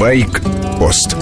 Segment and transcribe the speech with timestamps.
[0.00, 1.14] Байк-пост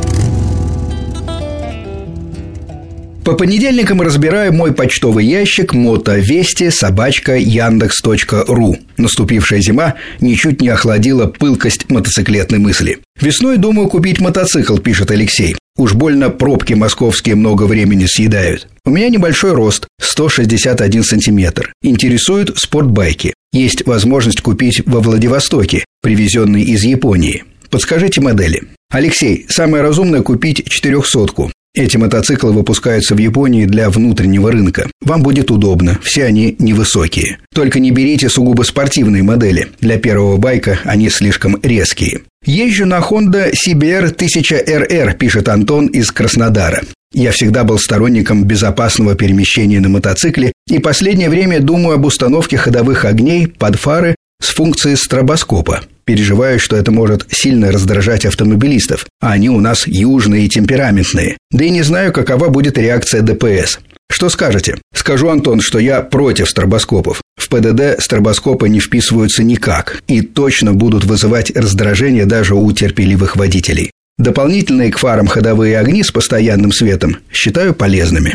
[3.25, 8.77] По понедельникам разбираю мой почтовый ящик мотовести собачка яндекс.ру.
[8.97, 13.01] Наступившая зима ничуть не охладила пылкость мотоциклетной мысли.
[13.21, 15.57] Весной думаю купить мотоцикл, пишет Алексей.
[15.77, 18.69] Уж больно пробки московские много времени съедают.
[18.85, 21.73] У меня небольшой рост, 161 сантиметр.
[21.83, 23.35] Интересуют спортбайки.
[23.53, 27.43] Есть возможность купить во Владивостоке, привезенный из Японии.
[27.71, 28.63] Подскажите модели.
[28.91, 31.53] Алексей, самое разумное купить четырехсотку.
[31.75, 34.91] Эти мотоциклы выпускаются в Японии для внутреннего рынка.
[35.03, 37.39] Вам будет удобно, все они невысокие.
[37.55, 39.69] Только не берите сугубо спортивные модели.
[39.81, 42.23] Для первого байка они слишком резкие.
[42.45, 46.83] Езжу на Honda CBR 1000RR, пишет Антон из Краснодара.
[47.13, 53.05] Я всегда был сторонником безопасного перемещения на мотоцикле и последнее время думаю об установке ходовых
[53.05, 55.83] огней под фары с функцией стробоскопа.
[56.09, 61.37] Переживаю, что это может сильно раздражать автомобилистов, а они у нас южные и темпераментные.
[61.51, 63.79] Да и не знаю, какова будет реакция ДПС.
[64.11, 64.77] Что скажете?
[64.95, 67.21] Скажу, Антон, что я против стробоскопов.
[67.37, 73.91] В ПДД стробоскопы не вписываются никак и точно будут вызывать раздражение даже у терпеливых водителей.
[74.17, 78.31] Дополнительные к фарам ходовые огни с постоянным светом считаю полезными.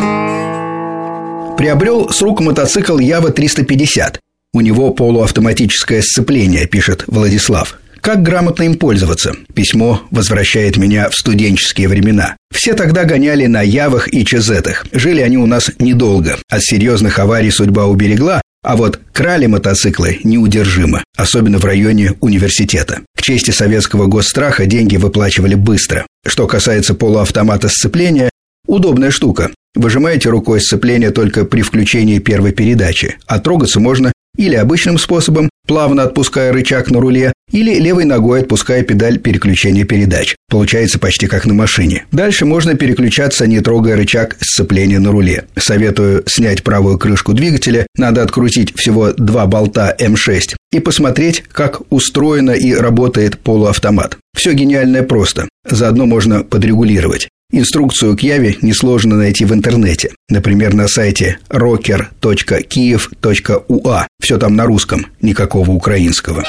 [1.58, 4.19] Приобрел с рук мотоцикл Ява 350.
[4.53, 7.79] У него полуавтоматическое сцепление, пишет Владислав.
[8.01, 9.33] Как грамотно им пользоваться?
[9.55, 12.37] Письмо возвращает меня в студенческие времена.
[12.53, 14.85] Все тогда гоняли на Явах и Чезетах.
[14.91, 16.37] Жили они у нас недолго.
[16.49, 23.01] От серьезных аварий судьба уберегла, а вот крали мотоциклы неудержимо, особенно в районе университета.
[23.17, 26.05] К чести советского госстраха деньги выплачивали быстро.
[26.27, 28.29] Что касается полуавтомата сцепления,
[28.67, 29.49] удобная штука.
[29.75, 36.03] Выжимаете рукой сцепление только при включении первой передачи, а трогаться можно или обычным способом, плавно
[36.03, 40.36] отпуская рычаг на руле, или левой ногой отпуская педаль переключения передач.
[40.50, 42.06] Получается почти как на машине.
[42.12, 45.45] Дальше можно переключаться, не трогая рычаг сцепления на руле.
[45.58, 52.52] Советую снять правую крышку двигателя, надо открутить всего два болта М6 и посмотреть, как устроено
[52.52, 54.17] и работает полуавтомат.
[54.36, 55.48] Все гениальное просто.
[55.70, 57.30] Заодно можно подрегулировать.
[57.55, 60.09] Инструкцию к Яве несложно найти в интернете.
[60.27, 64.08] Например, на сайте rocker.kiev.ua.
[64.19, 66.43] Все там на русском, никакого украинского.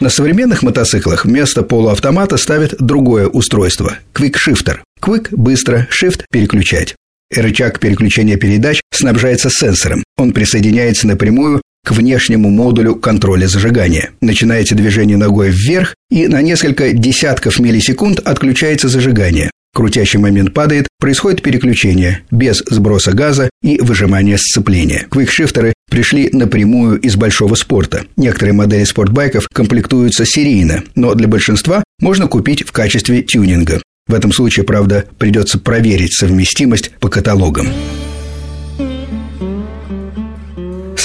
[0.00, 4.80] На современных мотоциклах вместо полуавтомата ставят другое устройство– Shifter.
[5.00, 6.96] Quick– быстро, Shift– переключать.
[7.32, 10.02] Рычаг переключения передач снабжается сенсором.
[10.16, 14.10] Он присоединяется напрямую к внешнему модулю контроля зажигания.
[14.20, 19.50] Начинаете движение ногой вверх, и на несколько десятков миллисекунд отключается зажигание.
[19.74, 25.06] Крутящий момент падает, происходит переключение без сброса газа и выжимания сцепления.
[25.10, 28.04] Квикшифтеры пришли напрямую из большого спорта.
[28.18, 33.80] Некоторые модели спортбайков комплектуются серийно, но для большинства можно купить в качестве тюнинга.
[34.06, 37.68] В этом случае, правда, придется проверить совместимость по каталогам.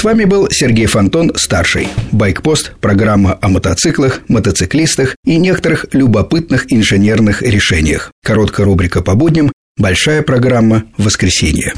[0.03, 1.87] С вами был Сергей Фонтон, старший.
[2.11, 8.11] Байкпост– программа о мотоциклах, мотоциклистах и некоторых любопытных инженерных решениях.
[8.21, 11.71] Короткая рубрика по будням, большая программа в воскресенье.